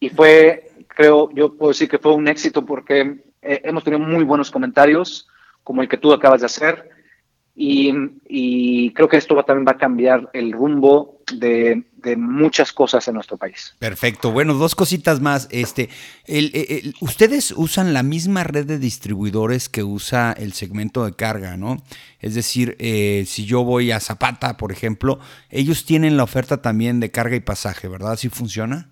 [0.00, 4.24] Y fue, creo, yo puedo decir que fue un éxito porque eh, hemos tenido muy
[4.24, 5.28] buenos comentarios,
[5.64, 6.90] como el que tú acabas de hacer,
[7.60, 11.84] y, creo que esto también va a cambiar el rumbo de,
[12.16, 13.74] muchas cosas en nuestro país.
[13.80, 14.30] Perfecto.
[14.30, 15.48] Bueno, dos cositas más.
[15.50, 15.90] Este,
[17.00, 21.82] ustedes usan la misma red de distribuidores que usa el segmento de carga, ¿no?
[22.20, 25.18] Es decir, eh, si yo voy a Zapata, por ejemplo,
[25.50, 28.12] ellos tienen la oferta también de carga y pasaje, ¿verdad?
[28.12, 28.90] ¿Así funciona?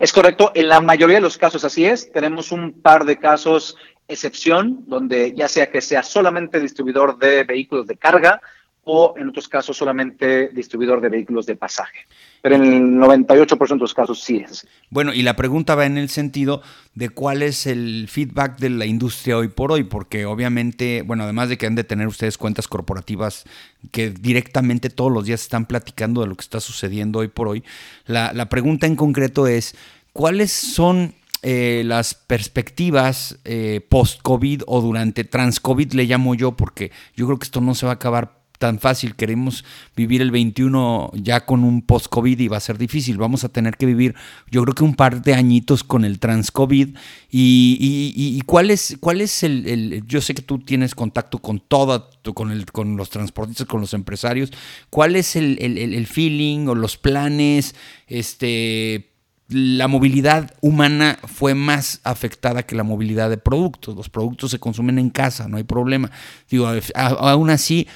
[0.00, 2.10] Es correcto, en la mayoría de los casos así es.
[2.10, 3.76] Tenemos un par de casos
[4.08, 8.40] excepción, donde ya sea que sea solamente distribuidor de vehículos de carga
[8.84, 12.06] o en otros casos solamente distribuidor de vehículos de pasaje.
[12.42, 14.66] Pero en el 98% de los casos sí es.
[14.88, 16.62] Bueno, y la pregunta va en el sentido
[16.94, 21.50] de cuál es el feedback de la industria hoy por hoy, porque obviamente, bueno, además
[21.50, 23.44] de que han de tener ustedes cuentas corporativas
[23.92, 27.62] que directamente todos los días están platicando de lo que está sucediendo hoy por hoy,
[28.06, 29.76] la, la pregunta en concreto es,
[30.12, 37.24] ¿cuáles son eh, las perspectivas eh, post-COVID o durante trans-COVID le llamo yo, porque yo
[37.24, 39.16] creo que esto no se va a acabar tan fácil.
[39.16, 39.64] Queremos
[39.96, 43.16] vivir el 21 ya con un post-COVID y va a ser difícil.
[43.16, 44.14] Vamos a tener que vivir,
[44.50, 46.94] yo creo que un par de añitos con el trans-COVID.
[47.30, 52.52] Y, cuál es, cuál es el, Yo sé que tú tienes contacto con todo, con,
[52.52, 54.52] el, con los transportistas, con los empresarios.
[54.90, 57.74] ¿Cuál es el, el feeling o los planes?
[58.06, 59.10] Este
[59.50, 63.96] la movilidad humana fue más afectada que la movilidad de productos.
[63.96, 66.10] Los productos se consumen en casa, no hay problema.
[66.48, 67.88] Digo, aún así,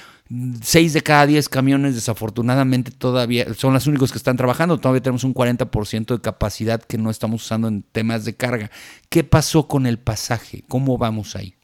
[0.61, 4.79] seis de cada diez camiones desafortunadamente todavía son los únicos que están trabajando.
[4.79, 8.71] Todavía tenemos un 40% de capacidad que no estamos usando en temas de carga.
[9.09, 10.63] ¿Qué pasó con el pasaje?
[10.67, 11.55] ¿Cómo vamos ahí?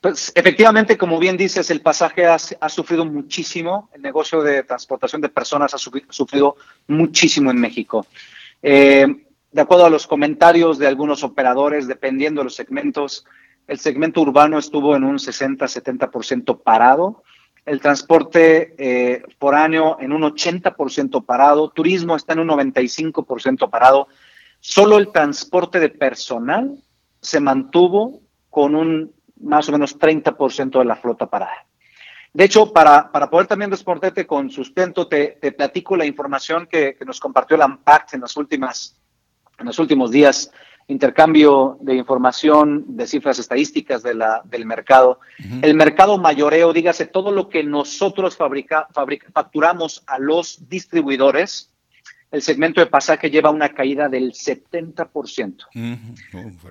[0.00, 3.90] Pues efectivamente, como bien dices, el pasaje ha, sufrido muchísimo.
[3.92, 6.56] El negocio de transportación de personas ha sufrido
[6.86, 8.06] muchísimo en México.
[8.62, 9.06] Eh,
[9.50, 13.24] de acuerdo a los comentarios de algunos operadores, dependiendo de los segmentos,
[13.66, 17.24] el segmento urbano estuvo en un 60-70% parado,
[17.66, 24.06] el transporte eh, foráneo en un 80% parado, turismo está en un 95% parado,
[24.60, 26.76] solo el transporte de personal
[27.20, 31.66] se mantuvo con un más o menos 30% de la flota parada.
[32.32, 36.96] De hecho, para, para poder también responderte con sustento, te, te platico la información que,
[37.04, 38.36] nos compartió la AMPACT en, las
[39.58, 40.52] en los últimos días.
[40.88, 45.20] Intercambio de información, de cifras estadísticas de la, del mercado.
[45.62, 48.86] El mercado mayoreo, dígase, todo lo que nosotros fabrica,
[49.32, 51.72] facturamos a los distribuidores,
[52.30, 55.66] el segmento de pasaje lleva una caída del 70%.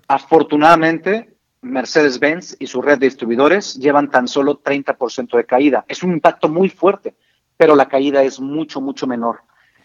[0.07, 5.85] Afortunadamente, Mercedes-Benz y su red de distribuidores llevan tan solo 30% de caída.
[5.87, 7.15] Es un impacto muy fuerte,
[7.57, 9.41] pero la caída es mucho, mucho menor.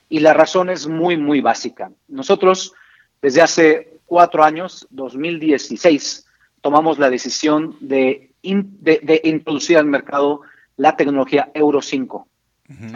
[0.08, 1.90] Y la razón es muy, muy básica.
[2.08, 2.74] Nosotros,
[3.22, 6.26] desde hace cuatro años, 2016,
[6.60, 10.42] tomamos la decisión de, de, introducir al mercado
[10.76, 12.26] la tecnología Euro 5,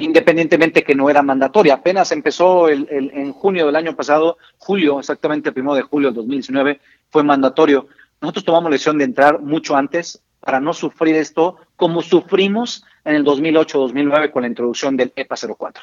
[0.00, 1.74] independientemente que no era mandatoria.
[1.74, 6.16] Apenas empezó el, en junio del año pasado, julio, exactamente el primero de julio del
[6.16, 7.88] 2019, fue mandatorio.
[8.20, 13.16] Nosotros tomamos la decisión de entrar mucho antes para no sufrir esto como sufrimos en
[13.16, 15.82] el 2008-2009 con la introducción del EPA 04.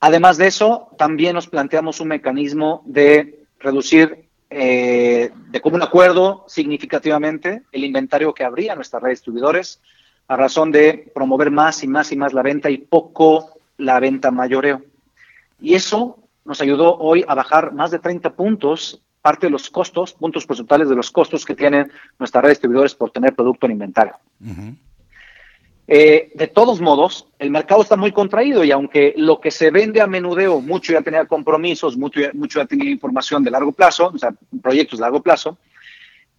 [0.00, 7.62] Además de eso, también nos planteamos un mecanismo de reducir eh, de común acuerdo significativamente
[7.70, 9.80] el inventario que habría en nuestra red distribuidores
[10.26, 14.30] a razón de promover más y más y más la venta y poco la venta
[14.30, 14.82] mayoreo.
[15.60, 20.14] Y eso nos ayudó hoy a bajar más de 30 puntos parte de los costos,
[20.14, 23.72] puntos porcentuales de los costos que tienen nuestra red de distribuidores por tener producto en
[23.72, 24.14] inventario.
[25.92, 30.00] Eh, de todos modos, el mercado está muy contraído y aunque lo que se vende
[30.00, 34.16] a menudeo, mucho ya tenía compromisos, mucho, mucho ya tenía información de largo plazo, o
[34.16, 35.58] sea, proyectos de largo plazo,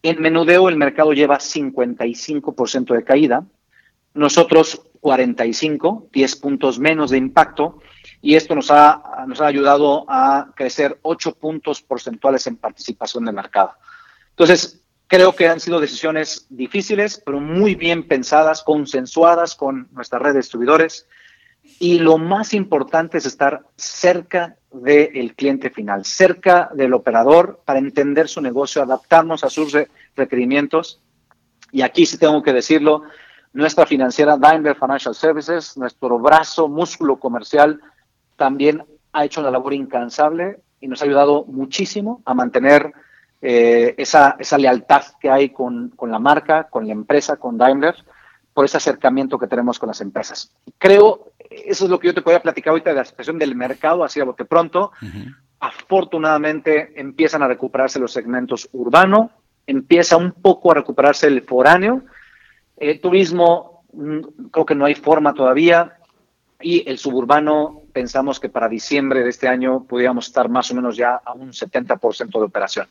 [0.04, 3.44] en menudeo el mercado lleva 55% de caída,
[4.14, 7.80] nosotros 45, 10 puntos menos de impacto,
[8.22, 13.36] y esto nos ha, nos ha ayudado a crecer 8 puntos porcentuales en participación del
[13.36, 13.74] mercado.
[14.30, 14.81] Entonces,
[15.12, 20.40] Creo que han sido decisiones difíciles, pero muy bien pensadas, consensuadas con nuestra red de
[20.40, 21.06] distribuidores.
[21.80, 28.30] Y lo más importante es estar cerca del cliente final, cerca del operador para entender
[28.30, 29.76] su negocio, adaptarnos a sus
[30.16, 31.02] requerimientos.
[31.74, 33.04] Y aquí sí tengo que decirlo,
[33.52, 37.82] nuestra financiera Daimler Financial Services, nuestro brazo, músculo comercial,
[38.38, 42.94] también ha hecho una labor incansable y nos ha ayudado muchísimo a mantener
[43.42, 47.96] eh, esa, esa, lealtad que hay con, con, la marca, con la empresa, con Daimler,
[48.54, 50.54] por ese acercamiento que tenemos con las empresas.
[50.78, 54.04] Creo, eso es lo que yo te podía platicar ahorita de la situación del mercado,
[54.04, 54.92] así a bote pronto.
[55.60, 59.32] Afortunadamente empiezan a recuperarse los segmentos urbano,
[59.68, 62.04] empieza un poco a recuperarse el foráneo.
[62.78, 65.98] El turismo, mm, creo que no hay forma todavía.
[66.60, 70.96] Y el suburbano, pensamos que para diciembre de este año podríamos estar más o menos
[70.96, 72.88] ya a un 70% de operación.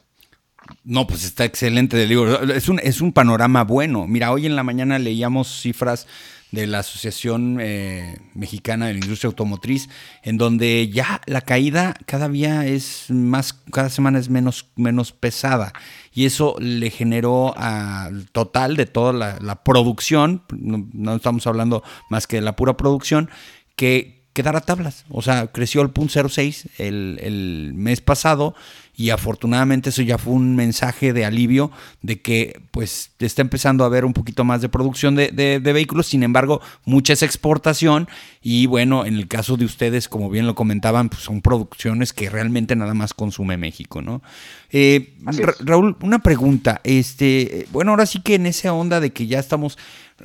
[0.85, 2.43] No, pues está excelente del libro.
[2.53, 4.07] Es un, es un panorama bueno.
[4.07, 6.07] Mira, hoy en la mañana leíamos cifras
[6.53, 9.89] de la Asociación eh, Mexicana de la Industria Automotriz,
[10.23, 15.73] en donde ya la caída cada día es más, cada semana es menos, menos pesada.
[16.13, 22.37] Y eso le generó al total de toda la, producción, no, estamos hablando más que
[22.37, 23.31] de la pura producción,
[23.77, 25.05] que quedara tablas.
[25.09, 28.55] O sea, creció el punto 06 el, el mes pasado
[29.01, 31.71] y afortunadamente eso ya fue un mensaje de alivio
[32.03, 36.23] de que pues está empezando a haber un poquito más de producción de, vehículos, sin
[36.23, 38.09] embargo mucha es exportación
[38.43, 42.29] y bueno, en el caso de ustedes, como bien lo comentaban, pues son producciones que
[42.29, 44.23] realmente nada más consume México, ¿no?
[44.71, 45.15] Eh,
[45.61, 49.79] Raúl, una pregunta, este, bueno, ahora sí que en esa onda de que ya estamos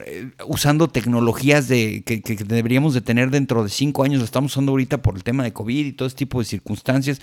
[0.06, 4.72] eh, usando tecnologías de, que, deberíamos de tener dentro de cinco años, lo estamos usando
[4.72, 7.22] ahorita por el tema de COVID y todo este tipo de circunstancias.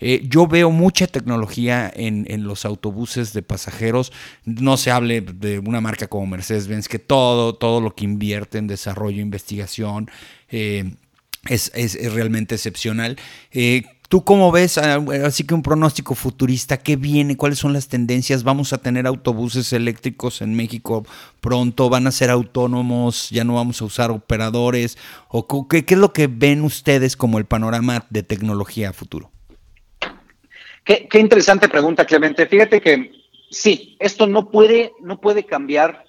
[0.00, 4.12] Eh, yo veo mucha tecnología en, los autobuses de pasajeros.
[4.44, 8.66] No se hable de una marca como Mercedes-Benz, que todo, todo lo que invierte en
[8.66, 10.10] desarrollo, investigación,
[10.48, 10.94] eh,
[11.46, 11.70] es,
[12.14, 13.18] realmente excepcional.
[14.14, 14.78] ¿Tú cómo ves?
[14.78, 17.36] Ah, así que un pronóstico futurista, ¿qué viene?
[17.36, 18.44] ¿Cuáles son las tendencias?
[18.44, 21.04] ¿Vamos a tener autobuses eléctricos en México
[21.40, 21.88] pronto?
[21.88, 23.30] ¿Van a ser autónomos?
[23.30, 24.98] ¿Ya no vamos a usar operadores?
[25.26, 29.32] ¿O qué, qué es lo que ven ustedes como el panorama de tecnología futuro?
[30.84, 32.46] Qué, interesante pregunta, Clemente.
[32.46, 33.10] Fíjate que
[33.50, 36.04] sí, esto no puede, no puede cambiar,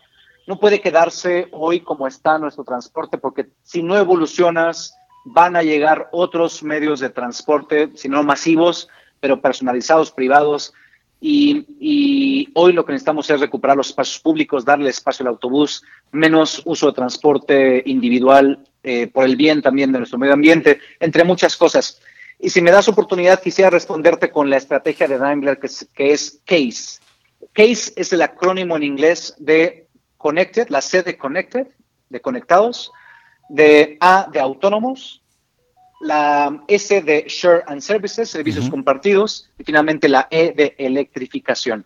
[0.45, 6.07] no puede quedarse hoy como está nuestro transporte, porque si no evolucionas, van a llegar
[6.11, 8.87] otros medios de transporte, si no masivos,
[9.19, 10.73] pero personalizados, privados.
[11.19, 16.61] Y, hoy lo que necesitamos es recuperar los espacios públicos, darle espacio al autobús, menos
[16.65, 21.57] uso de transporte individual eh, por el bien también de nuestro medio ambiente, entre muchas
[21.57, 21.99] cosas.
[22.39, 26.99] Y si me das oportunidad, quisiera responderte con la estrategia de Daimler, que es, CASE.
[27.53, 31.67] CASE es el acrónimo en inglés de Connected, la C de Connected,
[32.09, 32.91] de conectados,
[33.49, 35.21] de A de autónomos,
[36.01, 41.85] la S de Share and Services, servicios compartidos, y finalmente la E de electrificación.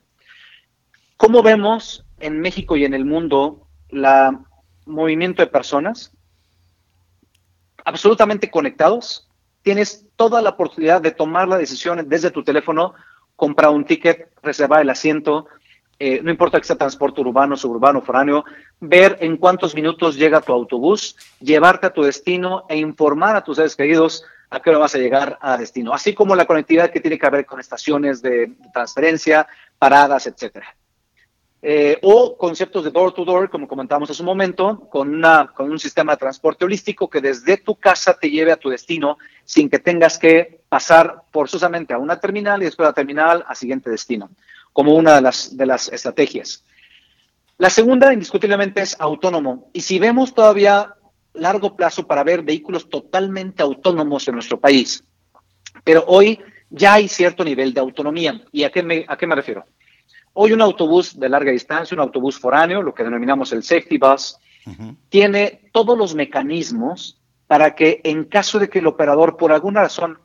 [1.18, 4.40] ¿Cómo vemos en México y en el mundo la
[4.86, 6.12] movimiento de personas
[7.86, 9.30] absolutamente conectados?
[9.62, 12.94] Tienes toda la oportunidad de tomar la decisión desde tu teléfono,
[13.36, 15.48] comprar un ticket, reservar el asiento,
[16.00, 18.46] eh, no importa que sea transporte urbano, suburbano, foráneo,
[18.80, 23.58] ver en cuántos minutos llega tu autobús, llevarte a tu destino e informar a tus
[23.58, 27.02] seres queridos a qué hora vas a llegar a destino, así como la conectividad que
[27.02, 29.46] tiene que haber con estaciones de transferencia,
[29.78, 30.74] paradas, etcétera.
[31.62, 35.70] Eh, o conceptos de door to door, como comentábamos hace un momento, con, una, con
[35.70, 39.70] un sistema de transporte holístico que desde tu casa te lleve a tu destino sin
[39.70, 43.90] que tengas que pasar forzosamente a una terminal y después a la terminal a siguiente
[43.90, 44.30] destino
[44.80, 46.64] como una de las, de las estrategias.
[47.58, 49.70] La segunda, indiscutiblemente, es autónomo.
[49.74, 50.96] Y si vemos todavía
[51.34, 55.04] largo plazo para ver vehículos totalmente autónomos en nuestro país,
[55.84, 56.40] pero hoy
[56.70, 58.42] ya hay cierto nivel de autonomía.
[58.54, 59.66] ¿Y a qué me, a qué me refiero?
[60.32, 64.38] Hoy un autobús de larga distancia, un autobús foráneo, lo que denominamos el safety bus,
[65.10, 70.20] tiene todos los mecanismos para que en caso de que el operador por alguna razón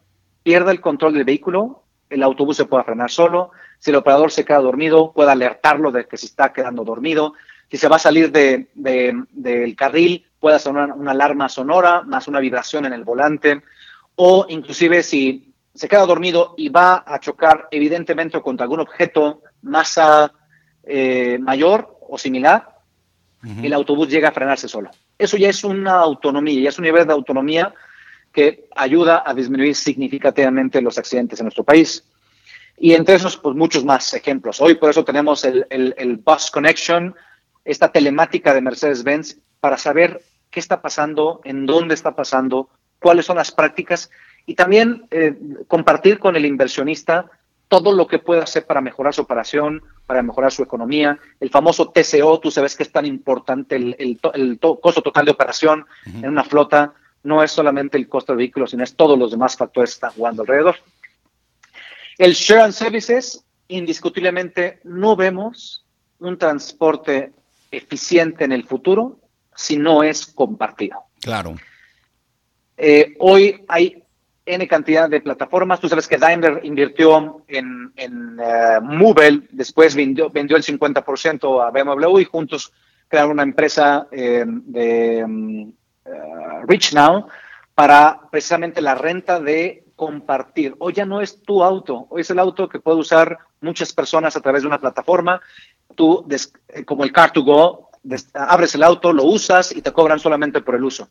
[0.45, 3.51] pierda el control del vehículo, el autobús se pueda frenar solo,
[3.85, 7.35] si el operador se queda dormido, pueda alertarlo de que se está quedando dormido,
[7.71, 12.41] si se va a salir de, del carril, pueda sonar una alarma sonora más una
[12.41, 13.63] vibración en el volante,
[14.15, 20.33] o inclusive si se queda dormido y va a chocar evidentemente contra algún objeto masa
[20.83, 22.79] eh, mayor o similar,
[23.63, 24.91] el autobús llega a frenarse solo.
[25.19, 27.75] Eso ya es una autonomía, ya es un nivel de autonomía
[28.33, 32.03] que ayuda a disminuir significativamente los accidentes en nuestro país.
[32.77, 34.61] Y entre esos, pues muchos más ejemplos.
[34.61, 37.15] Hoy por eso tenemos el, el, Bus Connection,
[37.65, 43.37] esta telemática de Mercedes-Benz, para saber qué está pasando, en dónde está pasando, cuáles son
[43.37, 44.11] las prácticas
[44.47, 45.37] y también eh,
[45.69, 47.31] compartir con el inversionista
[47.69, 51.19] todo lo que puede hacer para mejorar su operación, para mejorar su economía.
[51.41, 55.87] El famoso TCO, tú sabes que es tan importante el, el, costo total de operación
[56.07, 56.93] en una flota
[57.25, 60.13] no es solamente el costo del vehículo, sino es todos los demás factores que están
[60.13, 60.77] jugando alrededor.
[62.19, 65.85] El share and services, indiscutiblemente, no vemos
[66.19, 67.33] un transporte
[67.71, 69.19] eficiente en el futuro
[69.55, 71.05] si no es compartido.
[71.21, 71.57] Claro.
[72.77, 74.03] Eh, hoy hay
[74.47, 75.81] N cantidad de plataformas.
[75.81, 82.19] Tú sabes que Daimler invirtió en, en uh, después vendió, vendió el 50% a BMW
[82.19, 82.73] y juntos
[83.09, 85.63] crearon una empresa eh, de mm,
[86.05, 87.29] uh, Rich Now
[87.75, 90.75] para precisamente la renta de compartir.
[90.79, 94.37] Hoy ya no es tu auto, hoy es el auto que puede usar muchas personas
[94.37, 95.41] a través de una plataforma.
[95.95, 96.27] Tú,
[96.69, 97.89] eh, como el Car2Go,
[98.35, 101.09] abres el auto, lo usas y te cobran solamente por el uso.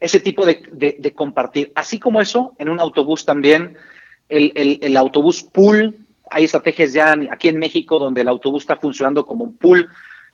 [0.00, 1.72] Ese tipo de, compartir.
[1.74, 3.76] Así como eso, en un autobús también,
[4.28, 5.96] el, autobús pool,
[6.30, 9.88] hay estrategias ya aquí en México donde el autobús está funcionando como un pool.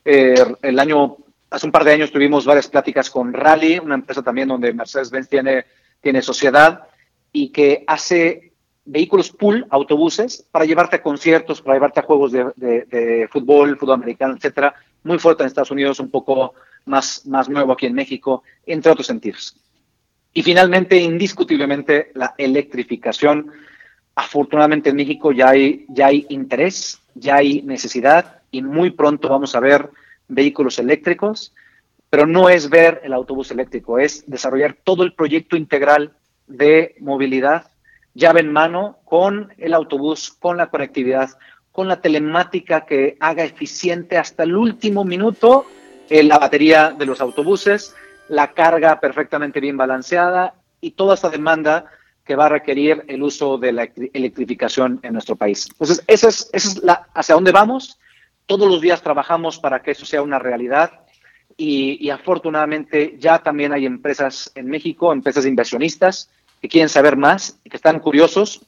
[0.05, 1.17] Eh, el año
[1.51, 5.29] hace un par de años tuvimos varias pláticas con Rally, una empresa también donde Mercedes-Benz
[5.29, 5.65] tiene,
[6.01, 6.88] tiene sociedad
[7.33, 8.53] y que hace
[8.85, 14.35] vehículos pool, autobuses, para llevarte a conciertos, para llevarte a juegos de, fútbol, fútbol americano,
[14.35, 16.55] etcétera, muy fuerte en Estados Unidos, un poco
[16.87, 19.57] más, más nuevo aquí en México, entre otros sentidos.
[20.33, 23.51] Y finalmente, indiscutiblemente, la electrificación.
[24.15, 29.55] Afortunadamente en México ya hay, ya hay interés, ya hay necesidad y muy pronto vamos
[29.55, 29.91] a ver
[30.29, 31.55] vehículos eléctricos,
[32.11, 36.13] pero no es ver el autobús eléctrico, es desarrollar todo el proyecto integral
[36.49, 37.71] de movilidad,
[38.15, 41.31] llave en mano, con el autobús, con la conectividad,
[41.73, 45.67] con la telemática que haga eficiente hasta el último minuto
[46.09, 47.95] eh, la batería de los autobuses,
[48.29, 51.87] la carga perfectamente bien balanceada y toda esta demanda
[52.25, 55.69] que va a requerir el uso de la electrificación en nuestro país.
[55.71, 57.99] Entonces, esa es, esa es la, hacia dónde vamos
[58.49, 61.03] todos los días trabajamos para que eso sea una realidad
[61.61, 66.31] y, afortunadamente ya también hay empresas en México, empresas inversionistas
[66.63, 68.65] que quieren saber más y que están curiosos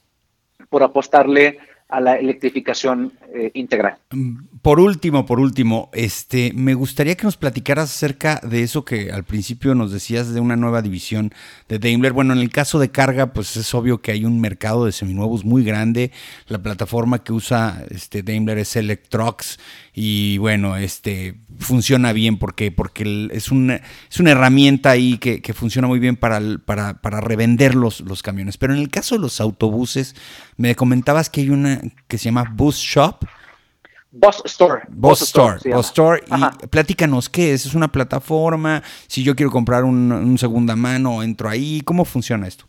[0.68, 3.96] por apostarle a la electrificación eh, integral.
[4.10, 9.10] Mm, por último, por último, este, me gustaría que nos platicaras acerca de eso que
[9.10, 11.32] al principio nos decías de una nueva división
[11.68, 12.12] de Daimler.
[12.12, 15.44] Bueno, en el caso de carga, pues es obvio que hay un mercado de seminuevos
[15.44, 16.12] muy grande.
[16.46, 19.58] La plataforma que usa este Daimler es Electrox
[19.94, 25.88] y bueno, este funciona bien porque, porque es, una, es una herramienta ahí que, funciona
[25.88, 28.56] muy bien para, para, para revender los, los camiones.
[28.56, 30.14] Pero en el caso de los autobuses,
[30.56, 33.24] me comentabas que hay una que se llama Bus Shop
[34.12, 34.82] Boss Store.
[34.88, 35.58] Boss, Store.
[35.70, 36.22] Boss Store.
[36.26, 37.66] Y platícanos, ¿qué es?
[37.66, 38.82] ¿Es una plataforma?
[39.06, 41.80] Si yo quiero comprar un, un segunda mano, entro ahí.
[41.84, 42.64] ¿Cómo funciona esto?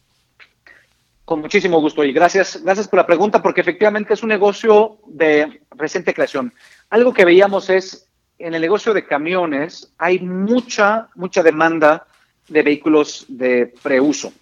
[1.26, 5.62] Con muchísimo gusto y gracias, gracias por la pregunta porque efectivamente es un negocio de
[5.72, 6.54] reciente creación.
[6.90, 8.06] Algo que veíamos es
[8.38, 12.06] en el negocio de camiones hay mucha, mucha demanda
[12.50, 14.34] de vehículos de preuso.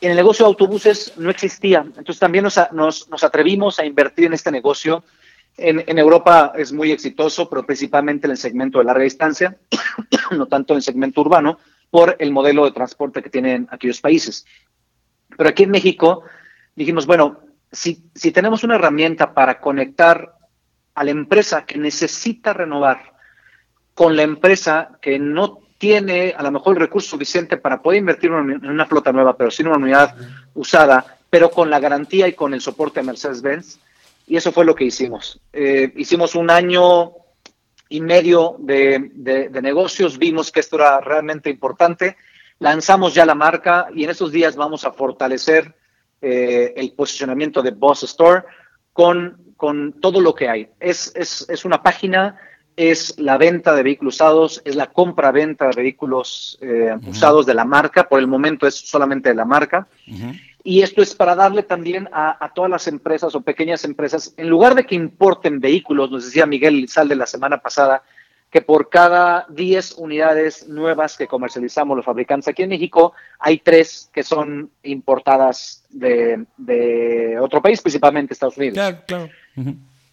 [0.00, 4.32] En el negocio de autobuses no existía, entonces también nos, nos, atrevimos a invertir en
[4.32, 5.04] este negocio.
[5.58, 9.58] En, Europa es muy exitoso, pero principalmente en el segmento de larga distancia,
[10.30, 11.58] no tanto en el segmento urbano,
[11.90, 14.46] por el modelo de transporte que tienen aquellos países.
[15.36, 16.22] Pero aquí en México
[16.74, 17.40] dijimos, bueno,
[17.70, 20.34] si, si tenemos una herramienta para conectar
[20.94, 23.12] a la empresa que necesita renovar
[23.92, 28.30] con la empresa que no tiene a lo mejor el recurso suficiente para poder invertir
[28.30, 30.14] en una flota nueva, pero sin una unidad
[30.52, 33.80] usada, pero con la garantía y con el soporte de Mercedes-Benz.
[34.26, 35.40] Y eso fue lo que hicimos.
[35.54, 37.12] Eh, hicimos un año
[37.88, 42.18] y medio de, de, negocios, vimos que esto era realmente importante,
[42.58, 45.74] lanzamos ya la marca y en esos días vamos a fortalecer
[46.20, 48.42] eh, el posicionamiento de Boss Store
[48.92, 50.68] con, con todo lo que hay.
[50.78, 52.38] Es, es, es una página
[52.76, 57.64] es la venta de vehículos usados, es la compra-venta de vehículos eh, usados de la
[57.64, 59.86] marca, por el momento es solamente de la marca.
[60.62, 64.74] Y esto es para darle también a, todas las empresas o pequeñas empresas, en lugar
[64.74, 68.02] de que importen vehículos, nos decía Miguel Salde la semana pasada,
[68.50, 74.10] que por cada 10 unidades nuevas que comercializamos los fabricantes aquí en México, hay tres
[74.12, 78.74] que son importadas de, otro país, principalmente Estados Unidos.
[78.74, 79.28] Claro, claro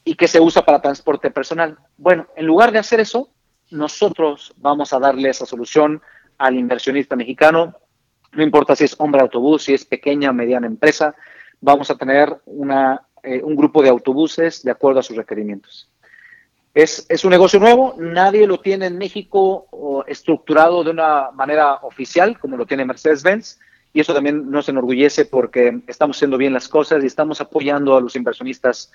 [0.08, 1.78] y que se usa para transporte personal.
[1.98, 3.30] Bueno, en lugar de hacer eso,
[3.72, 6.02] nosotros vamos a darle esa solución
[6.38, 7.76] al inversionista mexicano.
[8.32, 11.14] No importa si es hombre de autobús, si es pequeña o mediana empresa,
[11.60, 15.90] vamos a tener una, eh, un grupo de autobuses de acuerdo a sus requerimientos.
[16.74, 22.40] Es, es, un negocio nuevo, nadie lo tiene en México estructurado de una manera oficial
[22.40, 23.60] como lo tiene Mercedes-Benz
[23.92, 28.02] y eso también nos enorgullece porque estamos haciendo bien las cosas y estamos apoyando a
[28.02, 28.92] los inversionistas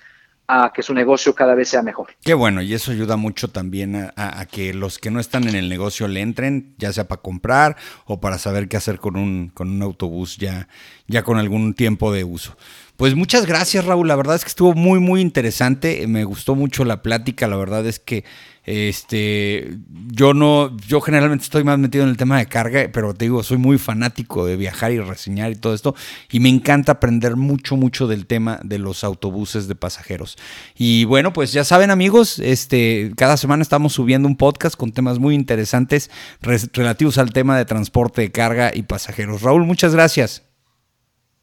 [0.49, 2.09] a que su negocio cada vez sea mejor.
[2.23, 5.69] Qué bueno, y eso ayuda mucho también a, que los que no están en el
[5.69, 9.71] negocio le entren, ya sea para comprar o para saber qué hacer con un, con
[9.71, 10.69] un autobús ya,
[11.07, 12.57] ya con algún tiempo de uso.
[13.03, 14.07] Pues muchas gracias, Raúl.
[14.07, 16.07] La verdad es que estuvo muy, muy interesante.
[16.07, 17.49] Me gustó mucho la plática.
[17.49, 18.25] La verdad es que
[18.65, 19.77] este,
[20.13, 23.43] yo no, yo generalmente estoy más metido en el tema de carga, pero te digo,
[23.43, 25.97] soy muy fanático de viajar y reseñar y todo esto.
[26.31, 30.39] Y me encanta aprender mucho, mucho del tema de los autobuses de pasajeros.
[30.77, 35.19] Y bueno, pues ya saben, amigos, este, cada semana estamos subiendo un podcast con temas
[35.19, 36.09] muy interesantes
[36.41, 39.43] relativos al tema de transporte de carga y pasajeros.
[39.43, 40.52] Raúl, muchas gracias.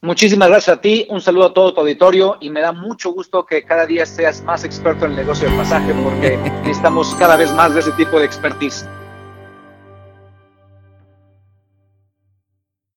[0.01, 3.45] Muchísimas gracias a ti, un saludo a todo tu auditorio y me da mucho gusto
[3.45, 7.51] que cada día seas más experto en el negocio del pasaje porque necesitamos cada vez
[7.51, 8.87] más de ese tipo de expertise.